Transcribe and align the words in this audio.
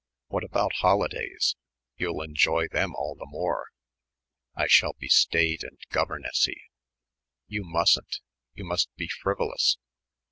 "What 0.29 0.43
about 0.43 0.73
holidays? 0.77 1.55
You'll 1.95 2.23
enjoy 2.23 2.67
them 2.67 2.95
all 2.95 3.13
the 3.13 3.27
more." 3.27 3.67
"I 4.55 4.65
shall 4.65 4.93
be 4.93 5.07
staid 5.07 5.63
and 5.63 5.77
governessy." 5.91 6.59
"You 7.45 7.63
mustn't. 7.63 8.17
You 8.55 8.63
must 8.65 8.89
be 8.95 9.07
frivolous." 9.07 9.77